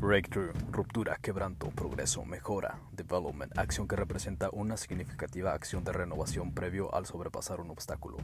Breakthrough, 0.00 0.54
ruptura, 0.72 1.18
quebranto, 1.20 1.68
progreso, 1.68 2.24
mejora, 2.24 2.80
development, 2.90 3.58
acción 3.58 3.86
que 3.86 3.96
representa 3.96 4.48
una 4.50 4.78
significativa 4.78 5.52
acción 5.52 5.84
de 5.84 5.92
renovación 5.92 6.54
previo 6.54 6.94
al 6.94 7.04
sobrepasar 7.04 7.60
un 7.60 7.68
obstáculo. 7.68 8.16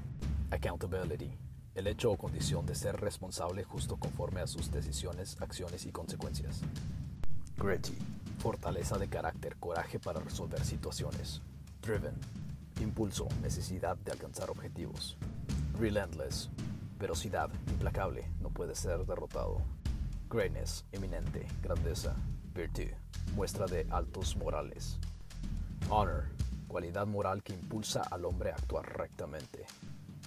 Accountability, 0.50 1.36
el 1.74 1.86
hecho 1.86 2.10
o 2.10 2.16
condición 2.16 2.64
de 2.64 2.74
ser 2.74 2.98
responsable 2.98 3.62
justo 3.62 3.98
conforme 3.98 4.40
a 4.40 4.46
sus 4.46 4.70
decisiones, 4.70 5.36
acciones 5.42 5.84
y 5.84 5.92
consecuencias. 5.92 6.62
Gritty, 7.58 7.98
fortaleza 8.38 8.96
de 8.96 9.08
carácter, 9.08 9.56
coraje 9.56 9.98
para 9.98 10.20
resolver 10.20 10.64
situaciones. 10.64 11.42
Driven, 11.82 12.14
impulso, 12.80 13.28
necesidad 13.42 13.98
de 13.98 14.12
alcanzar 14.12 14.48
objetivos. 14.48 15.18
Relentless, 15.78 16.48
velocidad, 16.98 17.50
implacable, 17.68 18.30
no 18.40 18.48
puede 18.48 18.74
ser 18.74 19.04
derrotado. 19.04 19.60
Greatness, 20.28 20.84
eminente, 20.90 21.46
grandeza. 21.62 22.16
Virtue, 22.52 22.90
muestra 23.34 23.66
de 23.66 23.86
altos 23.90 24.36
morales. 24.36 24.98
Honor, 25.88 26.24
cualidad 26.66 27.06
moral 27.06 27.42
que 27.44 27.52
impulsa 27.52 28.00
al 28.00 28.24
hombre 28.24 28.50
a 28.50 28.54
actuar 28.54 28.98
rectamente. 28.98 29.66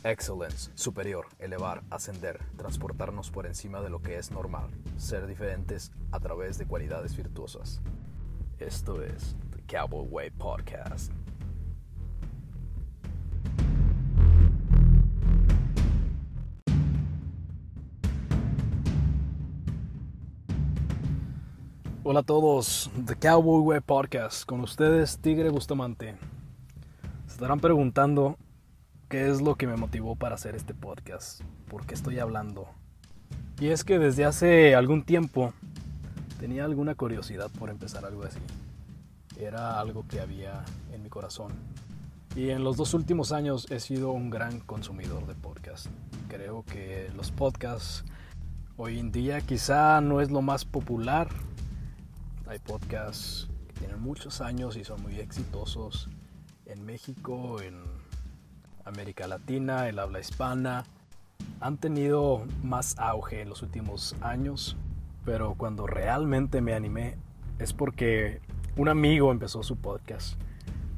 Excellence, 0.03 0.71
superior, 0.75 1.25
elevar, 1.37 1.83
ascender, 1.89 2.39
transportarnos 2.55 3.29
por 3.29 3.45
encima 3.45 3.81
de 3.81 3.89
lo 3.89 4.01
que 4.01 4.17
es 4.17 4.31
normal, 4.31 4.69
ser 4.95 5.27
diferentes 5.27 5.91
a 6.11 6.19
través 6.21 6.57
de 6.57 6.65
cualidades 6.65 7.17
virtuosas. 7.17 7.81
Esto 8.57 9.03
es 9.03 9.35
The 9.51 9.63
Cowboy 9.67 10.07
Way 10.07 10.29
Podcast. 10.31 11.11
Hola 22.11 22.21
a 22.21 22.23
todos, 22.23 22.89
The 23.05 23.15
Cowboy 23.17 23.61
Way 23.61 23.81
Podcast, 23.81 24.43
con 24.43 24.61
ustedes 24.61 25.19
Tigre 25.19 25.51
Bustamante. 25.51 26.15
Se 27.27 27.33
estarán 27.33 27.59
preguntando 27.59 28.35
qué 29.09 29.29
es 29.29 29.43
lo 29.43 29.53
que 29.53 29.67
me 29.67 29.75
motivó 29.75 30.15
para 30.15 30.33
hacer 30.33 30.55
este 30.55 30.73
podcast, 30.73 31.41
por 31.69 31.85
qué 31.85 31.93
estoy 31.93 32.17
hablando. 32.17 32.65
Y 33.59 33.67
es 33.67 33.83
que 33.83 33.99
desde 33.99 34.25
hace 34.25 34.73
algún 34.73 35.03
tiempo 35.03 35.53
tenía 36.39 36.65
alguna 36.65 36.95
curiosidad 36.95 37.51
por 37.59 37.69
empezar 37.69 38.03
algo 38.05 38.23
así. 38.23 38.39
Era 39.39 39.79
algo 39.79 40.03
que 40.07 40.19
había 40.19 40.65
en 40.91 41.03
mi 41.03 41.09
corazón. 41.09 41.51
Y 42.35 42.49
en 42.49 42.63
los 42.63 42.75
dos 42.75 42.95
últimos 42.95 43.31
años 43.31 43.69
he 43.69 43.79
sido 43.79 44.13
un 44.13 44.31
gran 44.31 44.61
consumidor 44.61 45.27
de 45.27 45.35
podcasts. 45.35 45.91
Creo 46.27 46.63
que 46.63 47.11
los 47.15 47.29
podcasts 47.29 48.03
hoy 48.77 48.97
en 48.97 49.11
día 49.11 49.41
quizá 49.41 50.01
no 50.01 50.21
es 50.21 50.31
lo 50.31 50.41
más 50.41 50.65
popular 50.65 51.27
hay 52.49 52.57
podcasts 52.57 53.47
que 53.67 53.73
tienen 53.73 54.01
muchos 54.01 54.41
años 54.41 54.75
y 54.75 54.83
son 54.83 55.03
muy 55.03 55.19
exitosos 55.19 56.09
en 56.65 56.83
México, 56.83 57.61
en 57.61 57.75
América 58.85 59.27
Latina, 59.27 59.87
el 59.87 59.99
habla 59.99 60.19
hispana. 60.19 60.83
Han 61.61 61.77
tenido 61.77 62.43
más 62.63 62.97
auge 62.97 63.41
en 63.41 63.49
los 63.49 63.61
últimos 63.61 64.15
años, 64.21 64.77
pero 65.25 65.53
cuando 65.53 65.85
realmente 65.85 66.59
me 66.59 66.73
animé 66.73 67.17
es 67.59 67.71
porque 67.71 68.41
un 68.75 68.89
amigo 68.89 69.31
empezó 69.31 69.61
su 69.61 69.77
podcast. 69.77 70.39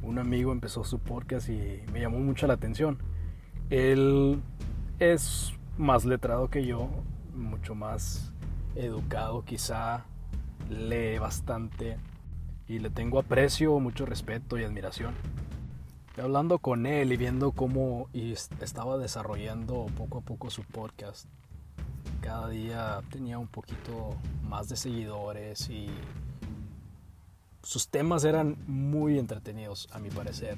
Un 0.04 0.20
amigo 0.20 0.54
empezó 0.54 0.86
su 0.86 1.00
podcast 1.00 1.50
y 1.50 1.82
me 1.92 2.00
llamó 2.00 2.20
mucho 2.20 2.48
la 2.48 2.54
atención. 2.54 2.98
Él 3.70 4.42
es 5.00 5.52
más 5.78 6.06
letrado 6.06 6.50
que 6.50 6.66
yo, 6.66 6.90
mucho 7.36 7.76
más 7.76 8.32
educado 8.76 9.44
quizá 9.44 10.06
lee 10.72 11.20
bastante 11.20 11.98
y 12.68 12.80
le 12.80 12.90
tengo 12.90 13.20
aprecio, 13.20 13.80
mucho 13.80 14.06
respeto 14.06 14.58
y 14.58 14.64
admiración. 14.64 15.14
hablando 16.18 16.60
con 16.60 16.86
él 16.86 17.12
y 17.12 17.18
viendo 17.18 17.52
cómo 17.52 18.08
estaba 18.14 18.98
desarrollando 18.98 19.88
poco 19.98 20.20
a 20.20 20.22
poco 20.22 20.50
su 20.50 20.64
podcast, 20.64 21.26
cada 22.22 22.48
día 22.50 23.02
tenía 23.10 23.40
un 23.40 23.48
poquito 23.48 24.16
más 24.44 24.70
de 24.70 24.76
seguidores 24.76 25.70
y 25.70 25.88
sus 27.64 27.88
temas 27.88 28.24
eran 28.24 28.58
muy 28.68 29.20
entretenidos 29.20 29.90
a 29.92 30.00
mi 30.00 30.10
parecer 30.10 30.58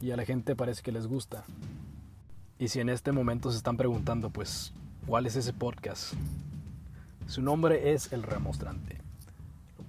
y 0.00 0.10
a 0.10 0.16
la 0.16 0.24
gente 0.24 0.54
parece 0.54 0.82
que 0.82 0.92
les 0.92 1.06
gusta. 1.06 1.44
Y 2.58 2.68
si 2.68 2.80
en 2.80 2.90
este 2.90 3.10
momento 3.10 3.50
se 3.50 3.56
están 3.56 3.78
preguntando, 3.78 4.28
pues, 4.28 4.74
¿cuál 5.06 5.26
es 5.26 5.36
ese 5.36 5.54
podcast? 5.54 6.12
Su 7.26 7.40
nombre 7.42 7.92
es 7.92 8.12
El 8.12 8.22
Remostrante 8.22 9.09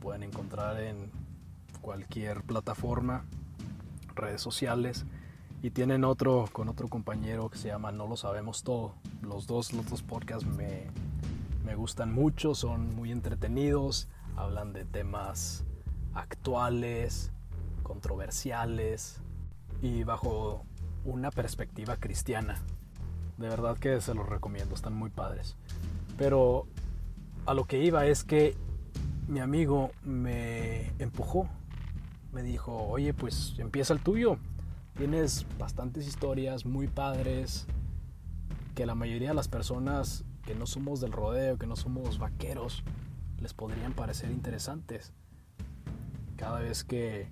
pueden 0.01 0.23
encontrar 0.23 0.81
en 0.81 1.11
cualquier 1.79 2.43
plataforma, 2.43 3.23
redes 4.15 4.41
sociales. 4.41 5.05
Y 5.63 5.69
tienen 5.69 6.03
otro 6.03 6.49
con 6.51 6.67
otro 6.69 6.87
compañero 6.87 7.49
que 7.49 7.57
se 7.59 7.67
llama 7.67 7.91
No 7.91 8.07
lo 8.07 8.17
sabemos 8.17 8.63
todo. 8.63 8.95
Los 9.21 9.45
dos, 9.45 9.73
los 9.73 9.87
dos 9.89 10.01
podcasts 10.01 10.45
me, 10.45 10.87
me 11.63 11.75
gustan 11.75 12.11
mucho, 12.11 12.55
son 12.55 12.95
muy 12.95 13.11
entretenidos, 13.11 14.09
hablan 14.35 14.73
de 14.73 14.85
temas 14.85 15.63
actuales, 16.15 17.31
controversiales 17.83 19.21
y 19.83 20.03
bajo 20.03 20.65
una 21.05 21.29
perspectiva 21.29 21.97
cristiana. 21.97 22.59
De 23.37 23.47
verdad 23.47 23.77
que 23.77 24.01
se 24.01 24.15
los 24.15 24.27
recomiendo, 24.27 24.73
están 24.73 24.93
muy 24.93 25.11
padres. 25.11 25.55
Pero 26.17 26.65
a 27.45 27.53
lo 27.53 27.65
que 27.65 27.83
iba 27.83 28.07
es 28.07 28.23
que 28.23 28.55
mi 29.27 29.39
amigo 29.39 29.91
me 30.03 30.91
empujó, 30.99 31.47
me 32.33 32.43
dijo, 32.43 32.75
oye, 32.87 33.13
pues 33.13 33.55
empieza 33.57 33.93
el 33.93 33.99
tuyo. 33.99 34.37
Tienes 34.97 35.45
bastantes 35.57 36.07
historias 36.07 36.65
muy 36.65 36.87
padres 36.87 37.65
que 38.75 38.85
la 38.85 38.95
mayoría 38.95 39.29
de 39.29 39.35
las 39.35 39.47
personas 39.47 40.23
que 40.45 40.55
no 40.55 40.65
somos 40.65 41.01
del 41.01 41.11
rodeo, 41.11 41.57
que 41.57 41.67
no 41.67 41.75
somos 41.75 42.19
vaqueros, 42.19 42.83
les 43.39 43.53
podrían 43.53 43.93
parecer 43.93 44.31
interesantes. 44.31 45.13
Cada 46.35 46.59
vez 46.59 46.83
que 46.83 47.29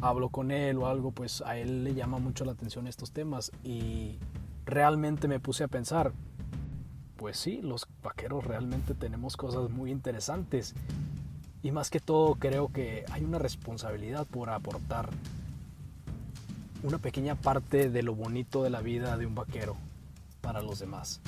hablo 0.00 0.30
con 0.30 0.50
él 0.50 0.78
o 0.78 0.86
algo, 0.86 1.12
pues 1.12 1.42
a 1.42 1.56
él 1.56 1.84
le 1.84 1.94
llama 1.94 2.18
mucho 2.18 2.44
la 2.44 2.52
atención 2.52 2.86
estos 2.86 3.12
temas 3.12 3.52
y 3.62 4.18
realmente 4.64 5.28
me 5.28 5.40
puse 5.40 5.64
a 5.64 5.68
pensar, 5.68 6.12
pues 7.20 7.36
sí, 7.36 7.60
los 7.62 7.86
vaqueros 8.02 8.44
realmente 8.44 8.94
tenemos 8.94 9.36
cosas 9.36 9.68
muy 9.68 9.90
interesantes. 9.90 10.72
Y 11.62 11.70
más 11.70 11.90
que 11.90 12.00
todo 12.00 12.36
creo 12.36 12.68
que 12.68 13.04
hay 13.12 13.24
una 13.24 13.38
responsabilidad 13.38 14.26
por 14.26 14.48
aportar 14.48 15.10
una 16.82 16.96
pequeña 16.96 17.34
parte 17.34 17.90
de 17.90 18.02
lo 18.02 18.14
bonito 18.14 18.62
de 18.62 18.70
la 18.70 18.80
vida 18.80 19.18
de 19.18 19.26
un 19.26 19.34
vaquero 19.34 19.76
para 20.40 20.62
los 20.62 20.78
demás. 20.78 21.20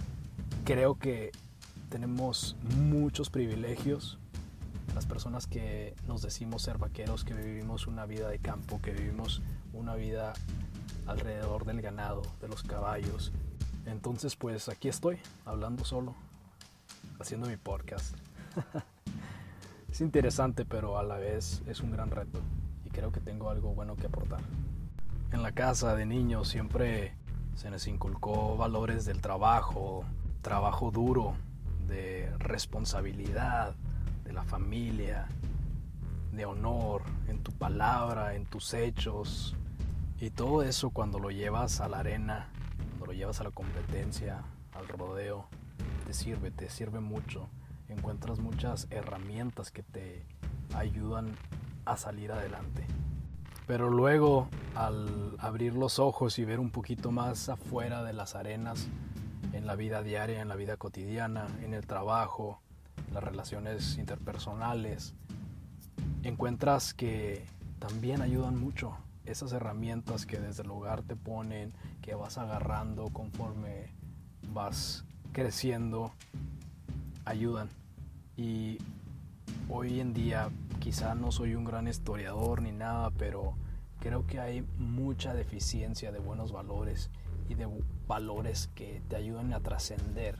Creo 0.64 0.94
que 0.94 1.30
tenemos 1.90 2.56
muchos 2.78 3.28
privilegios, 3.28 4.16
las 4.94 5.04
personas 5.04 5.46
que 5.46 5.94
nos 6.08 6.22
decimos 6.22 6.62
ser 6.62 6.78
vaqueros, 6.78 7.22
que 7.22 7.34
vivimos 7.34 7.86
una 7.86 8.06
vida 8.06 8.30
de 8.30 8.38
campo, 8.38 8.80
que 8.80 8.92
vivimos 8.92 9.42
una 9.74 9.94
vida 9.94 10.32
alrededor 11.06 11.66
del 11.66 11.82
ganado, 11.82 12.22
de 12.40 12.48
los 12.48 12.62
caballos, 12.62 13.30
entonces 13.86 14.36
pues 14.36 14.68
aquí 14.68 14.88
estoy, 14.88 15.18
hablando 15.44 15.84
solo, 15.84 16.14
haciendo 17.20 17.48
mi 17.48 17.56
podcast. 17.56 18.16
es 19.90 20.00
interesante, 20.00 20.64
pero 20.64 20.98
a 20.98 21.02
la 21.02 21.16
vez 21.16 21.62
es 21.66 21.80
un 21.80 21.90
gran 21.90 22.10
reto 22.10 22.40
y 22.84 22.90
creo 22.90 23.12
que 23.12 23.20
tengo 23.20 23.50
algo 23.50 23.74
bueno 23.74 23.96
que 23.96 24.06
aportar. 24.06 24.40
En 25.32 25.42
la 25.42 25.52
casa 25.52 25.94
de 25.96 26.06
niños 26.06 26.48
siempre 26.48 27.14
se 27.54 27.70
nos 27.70 27.86
inculcó 27.86 28.56
valores 28.56 29.04
del 29.04 29.20
trabajo, 29.20 30.04
trabajo 30.42 30.90
duro, 30.90 31.34
de 31.88 32.30
responsabilidad, 32.38 33.74
de 34.24 34.32
la 34.32 34.44
familia, 34.44 35.26
de 36.32 36.46
honor 36.46 37.02
en 37.28 37.42
tu 37.42 37.52
palabra, 37.52 38.34
en 38.34 38.46
tus 38.46 38.74
hechos. 38.74 39.54
Y 40.20 40.30
todo 40.30 40.62
eso 40.62 40.90
cuando 40.90 41.18
lo 41.18 41.30
llevas 41.30 41.80
a 41.80 41.88
la 41.88 41.98
arena 41.98 42.48
llevas 43.22 43.40
a 43.40 43.44
la 43.44 43.52
competencia, 43.52 44.42
al 44.72 44.88
rodeo, 44.88 45.46
te 46.04 46.12
sirve, 46.12 46.50
te 46.50 46.68
sirve 46.68 46.98
mucho. 46.98 47.48
Encuentras 47.88 48.40
muchas 48.40 48.88
herramientas 48.90 49.70
que 49.70 49.84
te 49.84 50.26
ayudan 50.74 51.36
a 51.84 51.96
salir 51.96 52.32
adelante. 52.32 52.84
Pero 53.68 53.90
luego, 53.90 54.48
al 54.74 55.36
abrir 55.38 55.74
los 55.74 56.00
ojos 56.00 56.40
y 56.40 56.44
ver 56.44 56.58
un 56.58 56.70
poquito 56.70 57.12
más 57.12 57.48
afuera 57.48 58.02
de 58.02 58.12
las 58.12 58.34
arenas, 58.34 58.88
en 59.52 59.68
la 59.68 59.76
vida 59.76 60.02
diaria, 60.02 60.42
en 60.42 60.48
la 60.48 60.56
vida 60.56 60.76
cotidiana, 60.76 61.46
en 61.62 61.74
el 61.74 61.86
trabajo, 61.86 62.60
las 63.12 63.22
relaciones 63.22 63.98
interpersonales, 63.98 65.14
encuentras 66.24 66.92
que 66.92 67.44
también 67.78 68.20
ayudan 68.20 68.56
mucho 68.56 68.96
esas 69.24 69.52
herramientas 69.52 70.26
que 70.26 70.38
desde 70.38 70.62
el 70.62 70.70
hogar 70.70 71.02
te 71.02 71.16
ponen, 71.16 71.72
que 72.00 72.14
vas 72.14 72.38
agarrando 72.38 73.10
conforme 73.10 73.86
vas 74.52 75.04
creciendo, 75.32 76.12
ayudan. 77.24 77.68
Y 78.36 78.78
hoy 79.68 80.00
en 80.00 80.12
día 80.12 80.50
quizá 80.80 81.14
no 81.14 81.30
soy 81.30 81.54
un 81.54 81.64
gran 81.64 81.88
historiador 81.88 82.62
ni 82.62 82.72
nada, 82.72 83.10
pero 83.10 83.54
creo 84.00 84.26
que 84.26 84.40
hay 84.40 84.62
mucha 84.78 85.34
deficiencia 85.34 86.10
de 86.10 86.18
buenos 86.18 86.52
valores 86.52 87.10
y 87.48 87.54
de 87.54 87.68
valores 88.06 88.68
que 88.74 89.00
te 89.08 89.16
ayuden 89.16 89.52
a 89.52 89.60
trascender, 89.60 90.36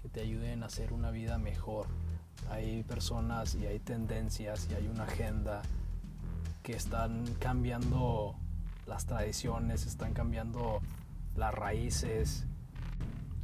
que 0.00 0.08
te 0.08 0.20
ayuden 0.20 0.62
a 0.62 0.66
hacer 0.66 0.92
una 0.92 1.10
vida 1.10 1.38
mejor. 1.38 1.86
Hay 2.50 2.82
personas 2.82 3.54
y 3.54 3.66
hay 3.66 3.78
tendencias 3.78 4.68
y 4.70 4.74
hay 4.74 4.88
una 4.88 5.04
agenda 5.04 5.62
que 6.64 6.72
están 6.72 7.26
cambiando 7.40 8.34
las 8.86 9.04
tradiciones, 9.04 9.86
están 9.86 10.14
cambiando 10.14 10.80
las 11.36 11.54
raíces. 11.54 12.46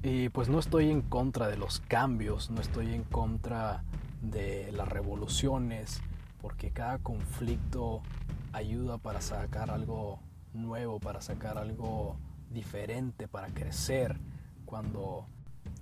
Y 0.03 0.31
pues 0.31 0.49
no 0.49 0.59
estoy 0.59 0.91
en 0.91 1.03
contra 1.03 1.47
de 1.47 1.59
los 1.59 1.81
cambios, 1.81 2.51
no 2.51 2.63
estoy 2.63 2.95
en 2.95 3.05
contra 3.05 3.85
de 4.23 4.73
las 4.73 4.89
revoluciones, 4.89 6.01
porque 6.41 6.71
cada 6.71 6.99
conflicto 6.99 8.01
ayuda 8.53 8.97
para 8.97 9.21
sacar 9.21 9.71
algo 9.71 10.19
nuevo, 10.55 10.99
para 10.99 11.21
sacar 11.21 11.59
algo 11.59 12.17
diferente, 12.49 13.29
para 13.29 13.49
crecer. 13.49 14.19
Cuando, 14.65 15.27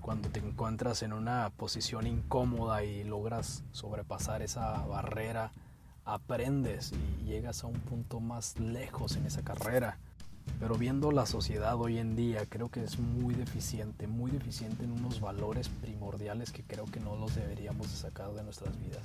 cuando 0.00 0.28
te 0.28 0.40
encuentras 0.40 1.04
en 1.04 1.12
una 1.12 1.50
posición 1.50 2.08
incómoda 2.08 2.82
y 2.82 3.04
logras 3.04 3.62
sobrepasar 3.70 4.42
esa 4.42 4.84
barrera, 4.86 5.52
aprendes 6.08 6.92
y 7.20 7.26
llegas 7.26 7.62
a 7.62 7.66
un 7.66 7.78
punto 7.80 8.18
más 8.18 8.58
lejos 8.58 9.16
en 9.16 9.26
esa 9.26 9.42
carrera. 9.42 9.98
Pero 10.58 10.76
viendo 10.76 11.12
la 11.12 11.26
sociedad 11.26 11.78
hoy 11.78 11.98
en 11.98 12.16
día, 12.16 12.46
creo 12.48 12.70
que 12.70 12.82
es 12.82 12.98
muy 12.98 13.34
deficiente, 13.34 14.06
muy 14.06 14.30
deficiente 14.30 14.84
en 14.84 14.92
unos 14.92 15.20
valores 15.20 15.68
primordiales 15.68 16.50
que 16.50 16.62
creo 16.62 16.86
que 16.86 16.98
no 16.98 17.16
los 17.16 17.34
deberíamos 17.34 17.90
de 17.90 17.96
sacar 17.96 18.32
de 18.32 18.42
nuestras 18.42 18.80
vidas. 18.80 19.02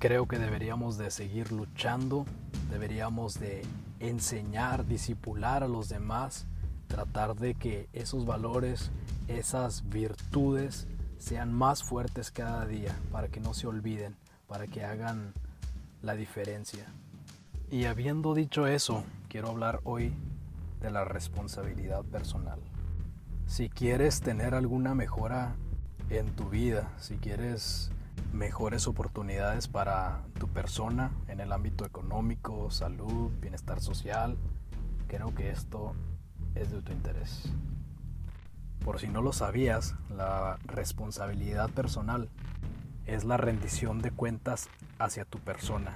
Creo 0.00 0.26
que 0.26 0.40
deberíamos 0.40 0.98
de 0.98 1.12
seguir 1.12 1.52
luchando, 1.52 2.26
deberíamos 2.70 3.38
de 3.38 3.62
enseñar, 4.00 4.84
disipular 4.84 5.62
a 5.62 5.68
los 5.68 5.88
demás, 5.88 6.46
tratar 6.88 7.36
de 7.36 7.54
que 7.54 7.88
esos 7.92 8.26
valores, 8.26 8.90
esas 9.28 9.88
virtudes 9.88 10.88
sean 11.18 11.52
más 11.52 11.84
fuertes 11.84 12.32
cada 12.32 12.66
día 12.66 12.94
para 13.12 13.28
que 13.28 13.38
no 13.38 13.54
se 13.54 13.68
olviden, 13.68 14.16
para 14.48 14.66
que 14.66 14.84
hagan 14.84 15.32
la 16.02 16.14
diferencia. 16.14 16.86
Y 17.70 17.86
habiendo 17.86 18.34
dicho 18.34 18.66
eso, 18.66 19.04
quiero 19.28 19.48
hablar 19.48 19.80
hoy 19.84 20.12
de 20.80 20.90
la 20.90 21.04
responsabilidad 21.04 22.04
personal. 22.04 22.60
Si 23.46 23.68
quieres 23.68 24.20
tener 24.20 24.54
alguna 24.54 24.94
mejora 24.94 25.54
en 26.10 26.26
tu 26.36 26.50
vida, 26.50 26.92
si 26.98 27.16
quieres 27.16 27.90
mejores 28.32 28.86
oportunidades 28.86 29.68
para 29.68 30.22
tu 30.38 30.48
persona 30.48 31.12
en 31.28 31.40
el 31.40 31.52
ámbito 31.52 31.84
económico, 31.84 32.70
salud, 32.70 33.30
bienestar 33.40 33.80
social. 33.80 34.36
Creo 35.06 35.34
que 35.34 35.50
esto 35.50 35.94
es 36.54 36.70
de 36.70 36.82
tu 36.82 36.92
interés. 36.92 37.52
Por 38.84 38.98
si 39.00 39.08
no 39.08 39.22
lo 39.22 39.32
sabías, 39.32 39.94
la 40.08 40.58
responsabilidad 40.64 41.70
personal 41.70 42.28
es 43.06 43.24
la 43.24 43.36
rendición 43.36 44.02
de 44.02 44.10
cuentas 44.10 44.68
hacia 44.98 45.24
tu 45.24 45.38
persona, 45.38 45.94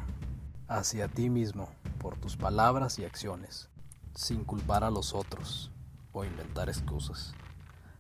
hacia 0.68 1.08
ti 1.08 1.30
mismo, 1.30 1.68
por 1.98 2.16
tus 2.16 2.36
palabras 2.36 2.98
y 2.98 3.04
acciones, 3.04 3.68
sin 4.14 4.44
culpar 4.44 4.84
a 4.84 4.90
los 4.90 5.14
otros 5.14 5.70
o 6.12 6.24
inventar 6.24 6.68
excusas 6.68 7.34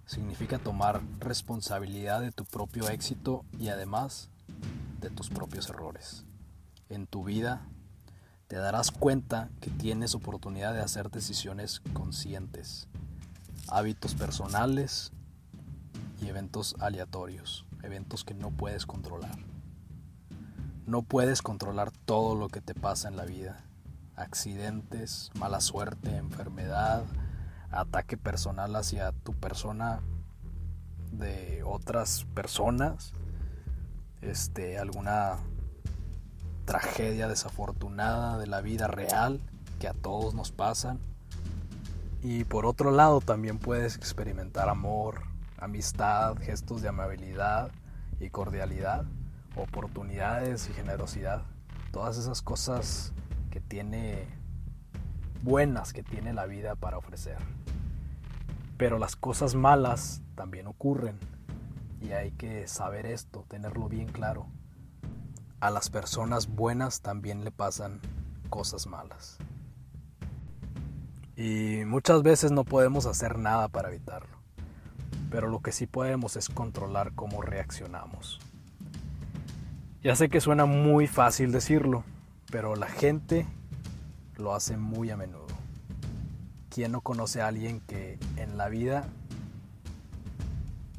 significa 0.06 0.58
tomar 0.58 1.02
responsabilidad 1.18 2.20
de 2.20 2.30
tu 2.30 2.44
propio 2.44 2.88
éxito 2.88 3.44
y 3.58 3.68
además 3.68 4.30
de 5.00 5.10
tus 5.10 5.28
propios 5.28 5.68
errores. 5.68 6.24
En 6.88 7.06
tu 7.06 7.24
vida 7.24 7.66
te 8.46 8.56
darás 8.56 8.92
cuenta 8.92 9.50
que 9.60 9.70
tienes 9.70 10.14
oportunidad 10.14 10.72
de 10.72 10.80
hacer 10.80 11.10
decisiones 11.10 11.80
conscientes, 11.92 12.86
hábitos 13.68 14.14
personales 14.14 15.12
y 16.22 16.28
eventos 16.28 16.76
aleatorios, 16.78 17.65
eventos 17.86 18.24
que 18.24 18.34
no 18.34 18.50
puedes 18.50 18.86
controlar. 18.86 19.38
No 20.86 21.02
puedes 21.02 21.42
controlar 21.42 21.90
todo 21.90 22.34
lo 22.34 22.48
que 22.48 22.60
te 22.60 22.74
pasa 22.74 23.08
en 23.08 23.16
la 23.16 23.24
vida. 23.24 23.64
Accidentes, 24.14 25.30
mala 25.38 25.60
suerte, 25.60 26.16
enfermedad, 26.16 27.04
ataque 27.70 28.16
personal 28.16 28.76
hacia 28.76 29.12
tu 29.12 29.32
persona 29.32 30.00
de 31.12 31.62
otras 31.64 32.26
personas, 32.34 33.12
este, 34.20 34.78
alguna 34.78 35.38
tragedia 36.64 37.28
desafortunada 37.28 38.38
de 38.38 38.46
la 38.46 38.60
vida 38.60 38.86
real 38.86 39.40
que 39.78 39.88
a 39.88 39.94
todos 39.94 40.34
nos 40.34 40.52
pasan. 40.52 40.98
Y 42.22 42.44
por 42.44 42.66
otro 42.66 42.90
lado 42.90 43.20
también 43.20 43.58
puedes 43.58 43.96
experimentar 43.96 44.68
amor, 44.68 45.22
amistad, 45.58 46.36
gestos 46.38 46.82
de 46.82 46.88
amabilidad 46.88 47.70
y 48.20 48.30
cordialidad, 48.30 49.04
oportunidades 49.56 50.68
y 50.68 50.72
generosidad. 50.72 51.42
Todas 51.92 52.18
esas 52.18 52.42
cosas 52.42 53.12
que 53.50 53.60
tiene 53.60 54.26
buenas 55.42 55.92
que 55.92 56.02
tiene 56.02 56.32
la 56.32 56.46
vida 56.46 56.74
para 56.74 56.98
ofrecer. 56.98 57.38
Pero 58.76 58.98
las 58.98 59.16
cosas 59.16 59.54
malas 59.54 60.20
también 60.34 60.66
ocurren 60.66 61.18
y 62.00 62.12
hay 62.12 62.32
que 62.32 62.66
saber 62.66 63.06
esto, 63.06 63.44
tenerlo 63.48 63.88
bien 63.88 64.08
claro. 64.08 64.46
A 65.60 65.70
las 65.70 65.88
personas 65.88 66.48
buenas 66.48 67.00
también 67.00 67.44
le 67.44 67.50
pasan 67.50 68.00
cosas 68.50 68.86
malas. 68.86 69.38
Y 71.36 71.84
muchas 71.86 72.22
veces 72.22 72.50
no 72.50 72.64
podemos 72.64 73.06
hacer 73.06 73.38
nada 73.38 73.68
para 73.68 73.88
evitarlo. 73.88 74.35
Pero 75.30 75.48
lo 75.48 75.60
que 75.60 75.72
sí 75.72 75.86
podemos 75.86 76.36
es 76.36 76.48
controlar 76.48 77.12
cómo 77.14 77.42
reaccionamos. 77.42 78.40
Ya 80.02 80.14
sé 80.14 80.28
que 80.28 80.40
suena 80.40 80.66
muy 80.66 81.06
fácil 81.06 81.50
decirlo, 81.50 82.04
pero 82.50 82.76
la 82.76 82.86
gente 82.86 83.46
lo 84.36 84.54
hace 84.54 84.76
muy 84.76 85.10
a 85.10 85.16
menudo. 85.16 85.46
¿Quién 86.68 86.92
no 86.92 87.00
conoce 87.00 87.40
a 87.40 87.48
alguien 87.48 87.80
que 87.80 88.18
en 88.36 88.56
la 88.56 88.68
vida 88.68 89.08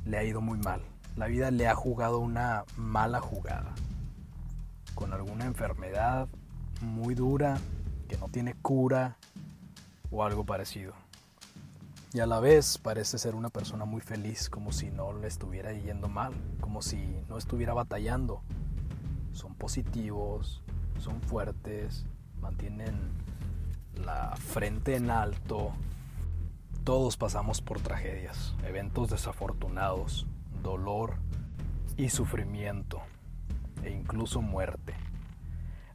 le 0.05 0.17
ha 0.17 0.23
ido 0.23 0.41
muy 0.41 0.57
mal? 0.57 0.81
La 1.15 1.27
vida 1.27 1.51
le 1.51 1.67
ha 1.67 1.75
jugado 1.75 2.19
una 2.19 2.65
mala 2.75 3.21
jugada. 3.21 3.73
Con 4.93 5.13
alguna 5.13 5.45
enfermedad 5.45 6.27
muy 6.81 7.15
dura 7.15 7.57
que 8.07 8.17
no 8.17 8.27
tiene 8.27 8.55
cura 8.55 9.17
o 10.11 10.23
algo 10.23 10.45
parecido. 10.45 10.93
Y 12.13 12.21
a 12.21 12.25
la 12.25 12.39
vez 12.39 12.77
parece 12.77 13.17
ser 13.17 13.35
una 13.35 13.49
persona 13.49 13.83
muy 13.83 13.99
feliz, 13.99 14.49
como 14.49 14.71
si 14.71 14.89
no 14.89 15.11
le 15.11 15.27
estuviera 15.27 15.73
yendo 15.73 16.07
mal, 16.07 16.33
como 16.61 16.81
si 16.81 16.97
no 17.27 17.37
estuviera 17.37 17.73
batallando. 17.73 18.41
Son 19.33 19.53
positivos, 19.55 20.63
son 20.99 21.21
fuertes, 21.21 22.05
mantienen 22.41 22.95
la 23.95 24.35
frente 24.37 24.95
en 24.95 25.11
alto. 25.11 25.73
Todos 26.85 27.17
pasamos 27.17 27.61
por 27.61 27.81
tragedias, 27.81 28.55
eventos 28.65 29.09
desafortunados, 29.09 30.25
dolor 30.63 31.15
y 31.97 32.09
sufrimiento 32.09 33.01
e 33.83 33.91
incluso 33.91 34.41
muerte. 34.41 34.95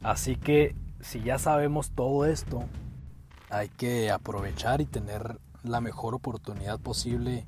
Así 0.03 0.35
que 0.35 0.75
si 0.99 1.21
ya 1.21 1.39
sabemos 1.39 1.89
todo 1.89 2.25
esto, 2.25 2.63
hay 3.49 3.69
que 3.69 4.11
aprovechar 4.11 4.79
y 4.79 4.85
tener 4.85 5.39
la 5.63 5.79
mejor 5.79 6.13
oportunidad 6.13 6.79
posible 6.79 7.47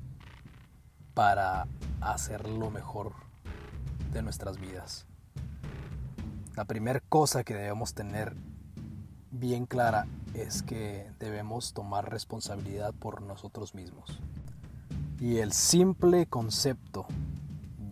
para 1.14 1.66
hacer 2.00 2.48
lo 2.48 2.70
mejor 2.70 3.12
de 4.12 4.22
nuestras 4.22 4.58
vidas. 4.58 5.06
La 6.56 6.64
primera 6.64 7.00
cosa 7.00 7.44
que 7.44 7.54
debemos 7.54 7.92
tener 7.92 8.34
bien 9.30 9.66
clara 9.66 10.06
es 10.32 10.62
que 10.62 11.10
debemos 11.18 11.74
tomar 11.74 12.10
responsabilidad 12.10 12.94
por 12.94 13.20
nosotros 13.20 13.74
mismos. 13.74 14.18
Y 15.20 15.38
el 15.38 15.52
simple 15.52 16.26
concepto 16.26 17.06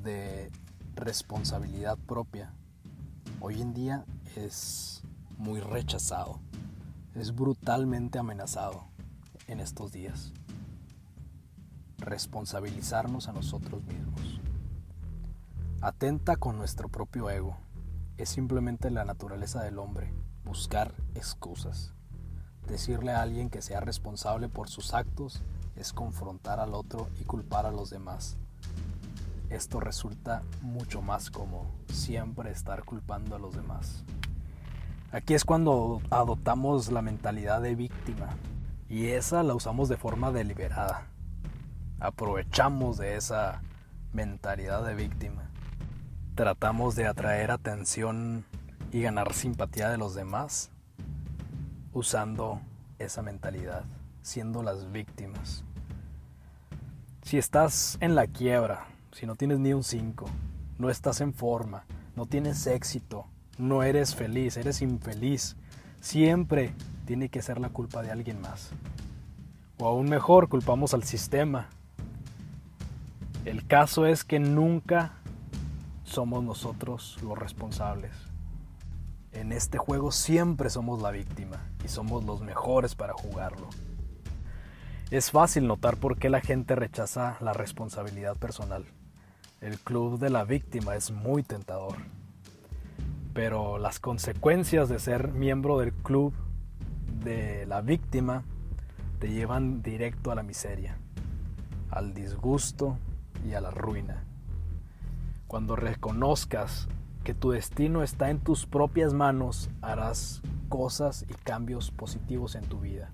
de 0.02 0.50
responsabilidad 0.95 1.99
propia 1.99 2.52
hoy 3.40 3.61
en 3.61 3.75
día 3.75 4.04
es 4.37 5.02
muy 5.37 5.61
rechazado, 5.61 6.40
es 7.14 7.35
brutalmente 7.35 8.19
amenazado 8.19 8.94
en 9.47 9.61
estos 9.61 9.93
días. 9.93 10.33
Responsabilizarnos 11.99 13.29
a 13.29 13.33
nosotros 13.33 13.83
mismos. 13.85 14.41
Atenta 15.81 16.37
con 16.37 16.57
nuestro 16.57 16.89
propio 16.89 17.31
ego. 17.31 17.57
Es 18.17 18.29
simplemente 18.29 18.91
la 18.91 19.05
naturaleza 19.05 19.63
del 19.63 19.79
hombre 19.79 20.13
buscar 20.45 20.95
excusas. 21.15 21.93
Decirle 22.69 23.13
a 23.13 23.23
alguien 23.23 23.51
que 23.51 23.63
sea 23.63 23.81
responsable 23.81 24.49
por 24.49 24.69
sus 24.69 24.95
actos 24.95 25.43
es 25.77 25.93
confrontar 25.93 26.61
al 26.61 26.75
otro 26.75 27.09
y 27.21 27.25
culpar 27.25 27.67
a 27.67 27.73
los 27.73 27.91
demás. 27.91 28.37
esto 29.51 29.79
resulta 29.79 30.43
mucho 30.63 31.01
más 31.01 31.31
cómodo, 31.31 31.67
siempre 31.93 32.51
estar 32.51 32.85
culpando 32.85 33.37
a 33.37 33.39
los 33.39 33.55
demás. 33.55 34.03
Aquí 35.13 35.35
es 35.35 35.45
cuando 35.45 36.01
adoptamos 36.11 36.91
la 36.91 37.03
mentalidad 37.03 37.61
de 37.61 37.77
víctima 37.77 38.37
y 38.88 39.09
esa 39.09 39.43
la 39.43 39.55
usamos 39.55 39.88
de 39.88 39.97
forma 39.97 40.31
deliberada. 40.31 41.07
Aprovechamos 42.00 42.99
de 42.99 43.17
esa 43.17 43.62
mentalidad 44.12 44.85
de 44.85 44.95
víctima. 44.95 45.50
Tratamos 46.35 46.97
de 46.97 47.07
atraer 47.07 47.50
atención 47.50 48.45
y 48.93 49.03
ganar 49.03 49.33
simpatía 49.33 49.88
de 49.88 49.99
los 49.99 50.14
demás 50.14 50.71
usando 51.93 52.61
esa 52.99 53.23
mentalidad, 53.23 53.85
siendo 54.23 54.62
las 54.62 54.91
víctimas. 54.93 55.64
Si 57.23 57.38
estás 57.38 57.97
en 58.00 58.14
la 58.14 58.26
quiebra, 58.26 58.87
si 59.12 59.26
no 59.26 59.37
tienes 59.37 59.59
ni 59.59 59.73
un 59.73 59.85
5, 59.85 60.26
no 60.79 60.91
estás 60.91 61.21
en 61.21 61.33
forma, 61.33 61.85
no 62.17 62.26
tienes 62.26 62.67
éxito, 62.67 63.26
no 63.59 63.83
eres 63.83 64.14
feliz, 64.14 64.57
eres 64.57 64.83
infeliz, 64.83 65.57
siempre 66.00 66.75
tiene 67.04 67.28
que 67.28 67.42
ser 67.42 67.61
la 67.61 67.68
culpa 67.68 68.02
de 68.02 68.11
alguien 68.11 68.40
más. 68.40 68.70
O 69.78 69.87
aún 69.87 70.08
mejor, 70.08 70.49
culpamos 70.49 70.94
al 70.94 71.04
sistema. 71.04 71.68
El 73.44 73.66
caso 73.66 74.06
es 74.06 74.25
que 74.25 74.38
nunca 74.38 75.12
somos 76.04 76.42
nosotros 76.42 77.18
los 77.23 77.38
responsables. 77.38 78.12
En 79.32 79.52
este 79.52 79.78
juego 79.78 80.12
siempre 80.12 80.70
somos 80.70 81.02
la 81.02 81.11
víctima 81.11 81.58
y 81.84 81.88
somos 81.88 82.25
los 82.25 82.40
mejores 82.40 82.94
para 82.94 83.12
jugarlo. 83.14 83.68
Es 85.11 85.30
fácil 85.30 85.66
notar 85.66 85.96
por 85.96 86.18
qué 86.18 86.30
la 86.30 86.40
gente 86.40 86.76
rechaza 86.76 87.37
la 87.40 87.52
responsabilidad 87.52 88.37
personal. 88.37 88.84
El 89.61 89.78
club 89.78 90.18
de 90.18 90.30
la 90.30 90.44
víctima 90.44 90.94
es 90.94 91.11
muy 91.11 91.42
tentador. 91.42 91.96
Pero 93.34 93.78
las 93.78 93.99
consecuencias 93.99 94.88
de 94.88 94.99
ser 95.00 95.32
miembro 95.32 95.78
del 95.78 95.92
club 95.92 96.32
de 97.25 97.66
la 97.66 97.81
víctima 97.81 98.45
te 99.19 99.33
llevan 99.33 99.83
directo 99.83 100.31
a 100.31 100.35
la 100.35 100.43
miseria, 100.43 100.99
al 101.90 102.14
disgusto 102.14 102.99
y 103.45 103.54
a 103.54 103.61
la 103.61 103.71
ruina. 103.71 104.25
Cuando 105.47 105.75
reconozcas 105.75 106.88
que 107.25 107.35
tu 107.35 107.50
destino 107.50 108.02
está 108.02 108.31
en 108.31 108.38
tus 108.38 108.66
propias 108.66 109.14
manos, 109.14 109.71
harás 109.83 110.43
cosas 110.69 111.25
y 111.28 111.35
cambios 111.35 111.90
positivos 111.90 112.54
en 112.54 112.64
tu 112.64 112.81
vida 112.81 113.11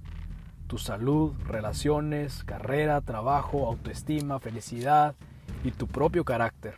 tu 0.70 0.78
salud, 0.78 1.32
relaciones, 1.48 2.44
carrera, 2.44 3.00
trabajo, 3.00 3.66
autoestima, 3.66 4.38
felicidad 4.38 5.16
y 5.64 5.72
tu 5.72 5.88
propio 5.88 6.24
carácter. 6.24 6.76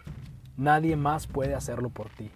Nadie 0.56 0.96
más 0.96 1.26
puede 1.26 1.54
hacerlo 1.54 1.90
por 1.90 2.08
ti. 2.08 2.30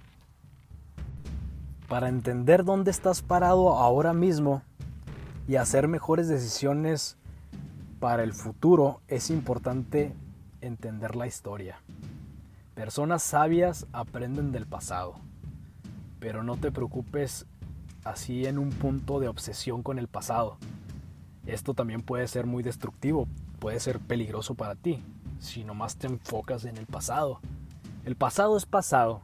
Para 1.88 2.10
entender 2.10 2.62
dónde 2.62 2.90
estás 2.90 3.22
parado 3.22 3.70
ahora 3.78 4.12
mismo 4.12 4.60
y 5.48 5.56
hacer 5.56 5.88
mejores 5.88 6.28
decisiones 6.28 7.16
para 8.00 8.22
el 8.22 8.32
futuro, 8.32 9.00
es 9.08 9.30
importante 9.30 10.12
entender 10.60 11.16
la 11.16 11.26
historia. 11.26 11.80
Personas 12.74 13.22
sabias 13.22 13.86
aprenden 13.92 14.52
del 14.52 14.66
pasado, 14.66 15.16
pero 16.20 16.42
no 16.42 16.56
te 16.56 16.70
preocupes 16.70 17.46
así 18.04 18.46
en 18.46 18.58
un 18.58 18.70
punto 18.70 19.20
de 19.20 19.28
obsesión 19.28 19.82
con 19.82 19.98
el 19.98 20.08
pasado 20.08 20.58
esto 21.46 21.74
también 21.74 22.02
puede 22.02 22.26
ser 22.26 22.44
muy 22.44 22.64
destructivo, 22.64 23.28
puede 23.60 23.78
ser 23.78 24.00
peligroso 24.00 24.56
para 24.56 24.74
ti, 24.74 25.02
si 25.38 25.62
nomás 25.62 25.96
te 25.96 26.08
enfocas 26.08 26.64
en 26.64 26.76
el 26.76 26.86
pasado. 26.86 27.40
El 28.04 28.16
pasado 28.16 28.56
es 28.56 28.66
pasado 28.66 29.20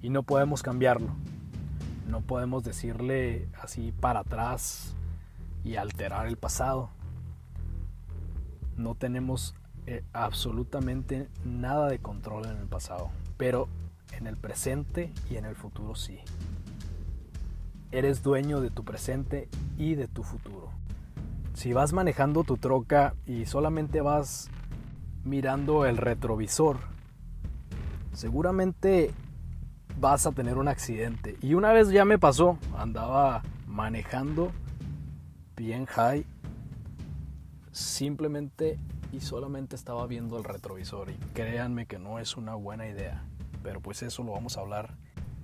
y 0.00 0.08
no 0.08 0.22
podemos 0.22 0.62
cambiarlo. 0.62 1.08
No 2.08 2.20
podemos 2.20 2.62
decirle 2.62 3.48
así 3.60 3.92
para 4.00 4.20
atrás 4.20 4.94
y 5.64 5.76
alterar 5.76 6.26
el 6.26 6.36
pasado. 6.36 6.90
No 8.76 8.94
tenemos 8.94 9.54
eh, 9.86 10.04
absolutamente 10.12 11.28
nada 11.44 11.88
de 11.88 11.98
control 11.98 12.46
en 12.46 12.56
el 12.58 12.66
pasado, 12.66 13.10
pero 13.36 13.68
en 14.12 14.26
el 14.26 14.36
presente 14.36 15.12
y 15.30 15.36
en 15.36 15.44
el 15.44 15.56
futuro 15.56 15.94
sí. 15.94 16.20
Eres 17.90 18.22
dueño 18.22 18.60
de 18.60 18.70
tu 18.70 18.84
presente 18.84 19.48
y 19.78 19.94
de 19.94 20.08
tu 20.08 20.22
futuro. 20.22 20.70
Si 21.54 21.72
vas 21.72 21.92
manejando 21.92 22.44
tu 22.44 22.56
troca 22.56 23.14
y 23.26 23.46
solamente 23.46 24.00
vas 24.00 24.50
mirando 25.24 25.86
el 25.86 25.96
retrovisor, 25.96 26.78
seguramente 28.12 29.12
vas 30.00 30.26
a 30.26 30.32
tener 30.32 30.58
un 30.58 30.68
accidente. 30.68 31.36
Y 31.40 31.54
una 31.54 31.72
vez 31.72 31.90
ya 31.90 32.04
me 32.04 32.18
pasó, 32.18 32.58
andaba 32.76 33.42
manejando 33.66 34.50
bien 35.56 35.86
high, 35.86 36.26
simplemente 37.72 38.78
y 39.12 39.20
solamente 39.20 39.76
estaba 39.76 40.06
viendo 40.06 40.36
el 40.38 40.44
retrovisor. 40.44 41.10
Y 41.10 41.16
créanme 41.34 41.86
que 41.86 41.98
no 41.98 42.18
es 42.18 42.36
una 42.36 42.54
buena 42.54 42.88
idea, 42.88 43.24
pero 43.62 43.80
pues 43.80 44.02
eso 44.02 44.22
lo 44.22 44.32
vamos 44.32 44.56
a 44.56 44.60
hablar 44.60 44.96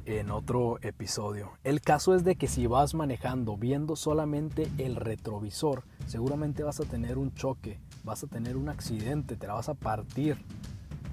en 0.06 0.30
otro 0.30 0.78
episodio. 0.82 1.52
El 1.62 1.80
caso 1.80 2.14
es 2.14 2.24
de 2.24 2.36
que 2.36 2.48
si 2.48 2.66
vas 2.66 2.94
manejando 2.94 3.56
viendo 3.56 3.96
solamente 3.96 4.68
el 4.78 4.96
retrovisor, 4.96 5.84
seguramente 6.06 6.62
vas 6.62 6.80
a 6.80 6.84
tener 6.84 7.18
un 7.18 7.32
choque, 7.34 7.78
vas 8.02 8.24
a 8.24 8.26
tener 8.26 8.56
un 8.56 8.68
accidente, 8.68 9.36
te 9.36 9.46
la 9.46 9.54
vas 9.54 9.68
a 9.68 9.74
partir. 9.74 10.38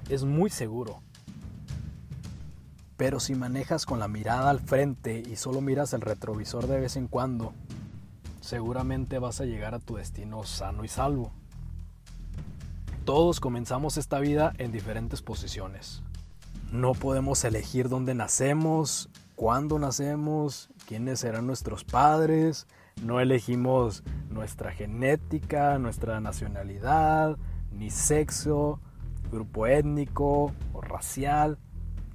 Es 0.08 0.24
muy 0.24 0.50
seguro. 0.50 1.00
Pero 2.96 3.20
si 3.20 3.36
manejas 3.36 3.86
con 3.86 4.00
la 4.00 4.08
mirada 4.08 4.50
al 4.50 4.58
frente 4.60 5.20
y 5.20 5.36
solo 5.36 5.60
miras 5.60 5.92
el 5.92 6.00
retrovisor 6.00 6.66
de 6.66 6.80
vez 6.80 6.96
en 6.96 7.06
cuando, 7.06 7.52
seguramente 8.48 9.18
vas 9.18 9.42
a 9.42 9.44
llegar 9.44 9.74
a 9.74 9.78
tu 9.78 9.96
destino 9.96 10.42
sano 10.42 10.82
y 10.82 10.88
salvo. 10.88 11.32
Todos 13.04 13.40
comenzamos 13.40 13.98
esta 13.98 14.20
vida 14.20 14.54
en 14.56 14.72
diferentes 14.72 15.20
posiciones. 15.20 16.02
No 16.72 16.92
podemos 16.92 17.44
elegir 17.44 17.90
dónde 17.90 18.14
nacemos, 18.14 19.10
cuándo 19.36 19.78
nacemos, 19.78 20.70
quiénes 20.86 21.20
serán 21.20 21.46
nuestros 21.46 21.84
padres, 21.84 22.66
no 23.02 23.20
elegimos 23.20 24.02
nuestra 24.30 24.72
genética, 24.72 25.78
nuestra 25.78 26.18
nacionalidad, 26.22 27.36
ni 27.70 27.90
sexo, 27.90 28.80
grupo 29.30 29.66
étnico 29.66 30.54
o 30.72 30.80
racial. 30.80 31.58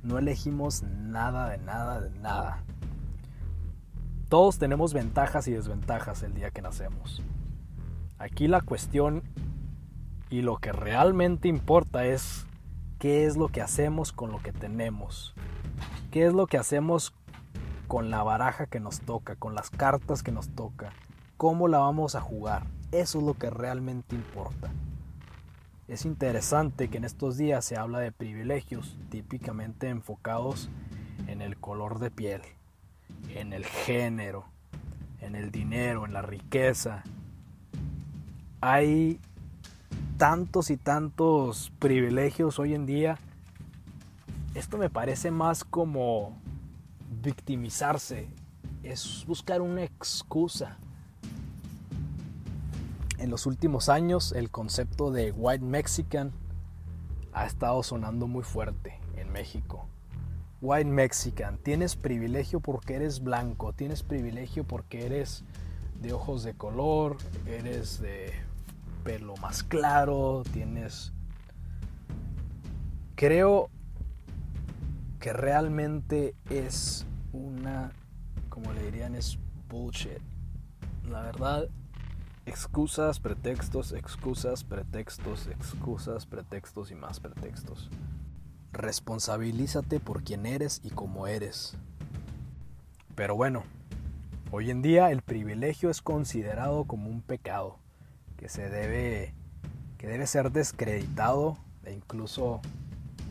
No 0.01 0.17
elegimos 0.17 0.81
nada 0.81 1.49
de 1.49 1.59
nada 1.59 2.01
de 2.01 2.09
nada. 2.19 2.63
Todos 4.33 4.57
tenemos 4.57 4.95
ventajas 4.95 5.47
y 5.47 5.51
desventajas 5.51 6.23
el 6.23 6.33
día 6.33 6.49
que 6.49 6.63
nacemos. 6.63 7.21
Aquí 8.17 8.47
la 8.47 8.61
cuestión 8.61 9.21
y 10.31 10.41
lo 10.41 10.57
que 10.57 10.71
realmente 10.71 11.47
importa 11.47 12.07
es 12.07 12.47
qué 12.97 13.27
es 13.27 13.37
lo 13.37 13.49
que 13.49 13.61
hacemos 13.61 14.11
con 14.11 14.31
lo 14.31 14.39
que 14.39 14.51
tenemos, 14.51 15.35
qué 16.09 16.25
es 16.25 16.33
lo 16.33 16.47
que 16.47 16.57
hacemos 16.57 17.13
con 17.87 18.09
la 18.09 18.23
baraja 18.23 18.65
que 18.65 18.79
nos 18.79 19.01
toca, 19.01 19.35
con 19.35 19.53
las 19.53 19.69
cartas 19.69 20.23
que 20.23 20.31
nos 20.31 20.49
toca, 20.49 20.93
cómo 21.37 21.67
la 21.67 21.77
vamos 21.77 22.15
a 22.15 22.21
jugar. 22.21 22.65
Eso 22.91 23.19
es 23.19 23.25
lo 23.25 23.35
que 23.35 23.51
realmente 23.51 24.15
importa. 24.15 24.71
Es 25.87 26.05
interesante 26.05 26.87
que 26.87 26.97
en 26.97 27.05
estos 27.05 27.37
días 27.37 27.63
se 27.63 27.77
habla 27.77 27.99
de 27.99 28.11
privilegios 28.11 28.97
típicamente 29.11 29.89
enfocados 29.89 30.71
en 31.27 31.43
el 31.43 31.55
color 31.55 31.99
de 31.99 32.09
piel, 32.09 32.41
en 33.29 33.53
el 33.53 33.65
género, 33.65 34.45
en 35.21 35.35
el 35.35 35.51
dinero, 35.51 36.05
en 36.05 36.13
la 36.13 36.21
riqueza. 36.21 37.03
Hay 38.61 39.19
tantos 40.17 40.69
y 40.69 40.77
tantos 40.77 41.71
privilegios 41.79 42.59
hoy 42.59 42.73
en 42.73 42.85
día, 42.85 43.17
esto 44.53 44.77
me 44.77 44.89
parece 44.89 45.31
más 45.31 45.63
como 45.63 46.37
victimizarse, 47.23 48.29
es 48.83 49.25
buscar 49.25 49.61
una 49.61 49.83
excusa. 49.83 50.77
En 53.17 53.29
los 53.29 53.45
últimos 53.45 53.89
años 53.89 54.31
el 54.31 54.51
concepto 54.51 55.11
de 55.11 55.31
white 55.31 55.63
mexican 55.63 56.31
ha 57.33 57.45
estado 57.45 57.81
sonando 57.81 58.27
muy 58.27 58.43
fuerte 58.43 58.99
en 59.17 59.31
México. 59.31 59.87
White 60.63 60.89
mexican, 60.89 61.57
tienes 61.57 61.97
privilegio 61.97 62.61
porque 62.61 62.95
eres 62.95 63.19
blanco, 63.19 63.73
tienes 63.73 64.01
privilegio 64.01 64.63
porque 64.63 65.05
eres 65.05 65.43
de 65.99 66.13
ojos 66.13 66.43
de 66.43 66.53
color, 66.53 67.17
eres 67.45 67.99
de 67.99 68.31
pelo 69.03 69.35
más 69.41 69.61
claro, 69.61 70.43
tienes... 70.53 71.11
Creo 73.15 73.69
que 75.19 75.33
realmente 75.33 76.33
es 76.49 77.05
una, 77.33 77.91
como 78.47 78.71
le 78.71 78.83
dirían, 78.83 79.15
es 79.15 79.37
bullshit. 79.67 80.21
La 81.09 81.23
verdad, 81.23 81.67
excusas, 82.45 83.19
pretextos, 83.19 83.91
excusas, 83.91 84.63
pretextos, 84.63 85.47
excusas, 85.47 86.25
pretextos 86.25 86.89
y 86.89 86.95
más 86.95 87.19
pretextos. 87.19 87.89
Responsabilízate 88.73 89.99
por 89.99 90.23
quien 90.23 90.45
eres 90.45 90.81
y 90.83 90.89
cómo 90.89 91.27
eres. 91.27 91.77
Pero 93.15 93.35
bueno, 93.35 93.63
hoy 94.51 94.71
en 94.71 94.81
día 94.81 95.11
el 95.11 95.21
privilegio 95.21 95.91
es 95.91 96.01
considerado 96.01 96.85
como 96.85 97.09
un 97.09 97.21
pecado 97.21 97.77
que 98.35 98.49
se 98.49 98.69
debe 98.69 99.33
que 99.99 100.07
debe 100.07 100.27
ser 100.27 100.51
descreditado 100.51 101.57
e 101.85 101.93
incluso 101.93 102.59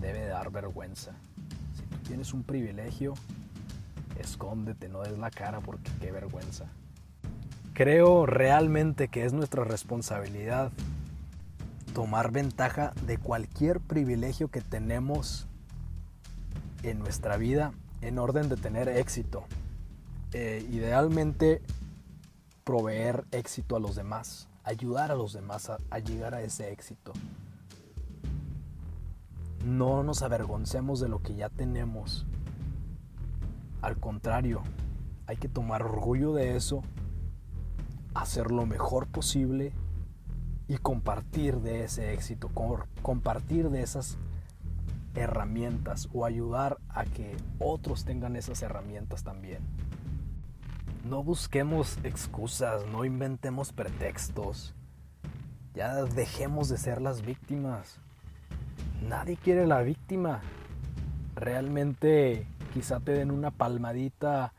debe 0.01 0.25
dar 0.27 0.51
vergüenza. 0.51 1.13
Si 1.77 1.83
tú 1.83 1.99
tienes 1.99 2.33
un 2.33 2.45
privilegio, 2.45 3.15
escóndete, 4.19 4.89
no 4.89 5.03
des 5.03 5.19
la 5.19 5.31
cara 5.31 5.61
porque 5.61 5.91
qué 6.01 6.13
vergüenza. 6.13 6.67
Creo 7.75 8.27
realmente 8.27 9.09
que 9.09 9.25
es 9.25 9.33
nuestra 9.33 9.65
responsabilidad 9.65 10.73
tomar 11.93 12.33
ventaja 12.33 12.93
de 13.07 13.19
cualquier 13.19 13.81
privilegio 13.81 14.49
que 14.49 14.61
tenemos 14.61 15.47
en 16.83 16.99
nuestra 16.99 17.37
vida 17.37 17.73
en 18.01 18.19
orden 18.19 18.49
de 18.49 18.57
tener 18.57 18.89
éxito. 18.89 19.45
Eh, 20.33 20.67
idealmente 20.71 21.63
proveer 22.65 23.25
éxito 23.31 23.77
a 23.77 23.81
los 23.81 23.95
demás, 23.95 24.49
ayudar 24.65 25.11
a 25.11 25.15
los 25.15 25.33
demás 25.33 25.71
a 25.71 25.99
llegar 25.99 26.35
a 26.35 26.43
ese 26.43 26.73
éxito. 26.73 27.13
No 29.65 30.03
nos 30.03 30.23
avergoncemos 30.23 31.01
de 31.01 31.09
lo 31.09 31.23
que 31.23 31.35
ya 31.35 31.49
tenemos. 31.49 32.27
Al 33.81 33.99
contrario, 33.99 34.63
hay 35.27 35.37
que 35.37 35.49
tomar 35.49 35.83
orgullo 35.83 36.33
de 36.33 36.57
eso, 36.57 36.83
hacer 38.15 38.51
lo 38.51 38.67
mejor 38.67 39.07
posible 39.07 39.73
y 40.73 40.79
compartir 40.79 41.57
de 41.57 41.85
ese 41.85 42.15
éxito, 42.15 42.51
compartir 43.03 43.69
de 43.69 43.83
esas 43.83 44.17
herramientas 45.15 46.09
o 46.15 46.25
ayudar 46.25 46.79
a 46.89 47.05
que 47.05 47.37
otros 47.59 48.07
tengan 48.07 48.37
esas 48.37 48.63
herramientas 48.63 49.23
también. 49.23 49.59
No 51.05 51.23
busquemos 51.23 51.99
excusas, 52.05 52.87
no 52.87 53.05
inventemos 53.05 53.71
pretextos. 53.71 54.75
Ya 55.75 56.05
dejemos 56.05 56.71
de 56.71 56.79
ser 56.79 57.03
las 57.03 57.21
víctimas. 57.21 57.99
Nadie 59.07 59.37
quiere 59.37 59.67
la 59.67 59.83
víctima. 59.83 60.41
Realmente 61.35 62.47
quizá 62.73 62.99
te 62.99 63.13
den 63.13 63.31
una 63.31 63.51
palmadita 63.51 64.55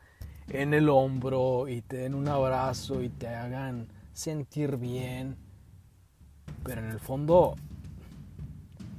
en 0.46 0.74
el 0.74 0.90
hombro 0.90 1.66
y 1.66 1.80
te 1.80 1.96
den 1.96 2.14
un 2.14 2.28
abrazo 2.28 3.02
y 3.02 3.08
te 3.08 3.26
hagan 3.26 3.88
sentir 4.12 4.76
bien. 4.76 5.43
Pero 6.64 6.80
en 6.80 6.90
el 6.90 6.98
fondo 6.98 7.56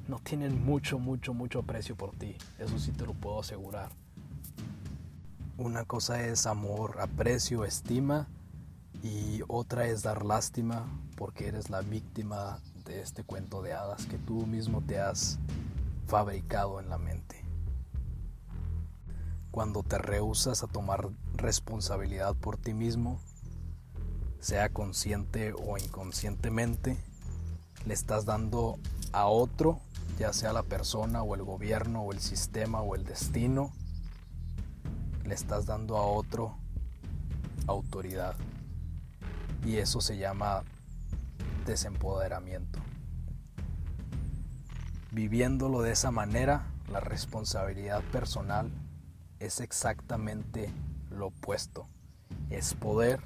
no 0.08 0.20
tienen 0.20 0.64
mucho, 0.64 1.00
mucho, 1.00 1.34
mucho 1.34 1.60
aprecio 1.60 1.96
por 1.96 2.12
ti. 2.12 2.36
Eso 2.60 2.78
sí 2.80 2.92
te 2.92 3.06
lo 3.06 3.14
puedo 3.14 3.40
asegurar. 3.40 3.90
Una 5.58 5.84
cosa 5.86 6.24
es 6.26 6.46
amor, 6.46 6.98
aprecio, 7.00 7.66
estima 7.66 8.28
y 9.02 9.42
otra 9.48 9.88
es 9.88 10.04
dar 10.04 10.26
lástima 10.26 10.86
porque 11.16 11.48
eres 11.48 11.70
la 11.70 11.82
víctima 11.82 12.60
de 12.86 13.02
este 13.02 13.24
cuento 13.24 13.62
de 13.62 13.74
hadas 13.74 14.06
que 14.06 14.18
tú 14.18 14.46
mismo 14.46 14.82
te 14.82 15.00
has 15.00 15.40
fabricado 16.08 16.80
en 16.80 16.90
la 16.90 16.98
mente. 16.98 17.44
Cuando 19.50 19.82
te 19.82 19.98
rehusas 19.98 20.64
a 20.64 20.68
tomar 20.68 21.10
responsabilidad 21.36 22.36
por 22.36 22.58
ti 22.58 22.74
mismo, 22.74 23.20
sea 24.40 24.70
consciente 24.70 25.54
o 25.54 25.78
inconscientemente, 25.78 26.98
le 27.86 27.94
estás 27.94 28.26
dando 28.26 28.78
a 29.12 29.28
otro, 29.28 29.80
ya 30.18 30.34
sea 30.34 30.54
la 30.54 30.64
persona 30.64 31.24
o 31.24 31.36
el 31.36 31.44
gobierno 31.44 32.02
o 32.02 32.12
el 32.12 32.20
sistema 32.20 32.82
o 32.82 32.96
el 32.96 33.06
destino, 33.06 33.72
le 35.24 35.34
estás 35.34 35.66
dando 35.66 35.98
a 35.98 36.06
otro 36.06 36.58
autoridad. 37.68 38.36
Y 39.66 39.78
eso 39.78 40.02
se 40.02 40.18
llama 40.18 40.64
desempoderamiento. 41.66 42.80
Viviéndolo 45.12 45.82
de 45.82 45.92
esa 45.92 46.12
manera, 46.12 46.68
la 46.92 47.00
responsabilidad 47.00 48.04
personal 48.12 48.70
es 49.40 49.60
exactamente 49.60 50.70
lo 51.10 51.28
opuesto. 51.28 51.88
Es 52.50 52.74
poder, 52.74 53.22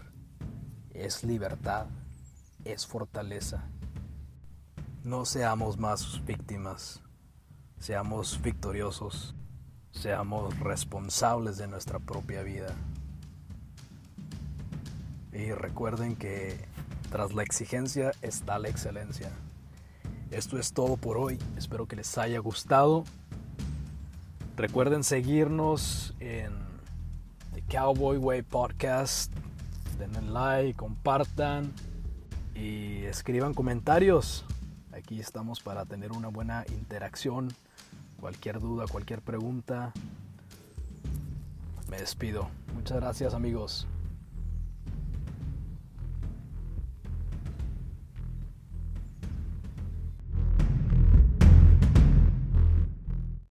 es 0.94 1.24
libertad, 1.24 1.88
es 2.64 2.86
fortaleza. 2.86 3.64
No 5.04 5.24
seamos 5.24 5.78
más 5.78 6.26
víctimas, 6.26 7.02
seamos 7.80 8.42
victoriosos, 8.42 9.34
seamos 9.92 10.60
responsables 10.60 11.58
de 11.58 11.68
nuestra 11.68 12.00
propia 12.00 12.44
vida. 12.44 12.76
Y 15.32 15.54
recuerden 15.54 16.18
que 16.18 16.60
tras 17.12 17.34
la 17.34 17.44
exigencia 17.44 18.12
está 18.22 18.60
la 18.60 18.68
excelencia. 18.68 19.32
Esto 20.32 20.60
es 20.60 20.74
todo 20.74 20.98
por 20.98 21.18
hoy. 21.18 21.40
Espero 21.56 21.88
que 21.88 21.96
les 21.96 22.18
haya 22.18 22.40
gustado. 22.40 23.06
Recuerden 24.58 25.06
seguirnos 25.06 26.14
en 26.20 26.52
The 27.54 27.62
Cowboy 27.74 28.18
Way 28.18 28.42
Podcast. 28.42 29.32
Denle 29.98 30.30
like, 30.30 30.76
compartan 30.78 31.72
y 32.54 33.06
escriban 33.06 33.54
comentarios. 33.54 34.44
Aquí 35.00 35.22
estamos 35.22 35.62
para 35.62 35.86
tener 35.86 36.12
una 36.12 36.28
buena 36.28 36.66
interacción. 36.74 37.54
Cualquier 38.20 38.60
duda, 38.60 38.86
cualquier 38.86 39.22
pregunta. 39.22 39.94
Me 41.90 41.98
despido. 41.98 42.50
Muchas 42.76 42.98
gracias 42.98 43.34
amigos. 43.34 43.88